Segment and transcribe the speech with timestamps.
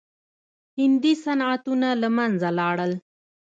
[0.79, 2.91] هندي صنعتونه له منځه لاړل.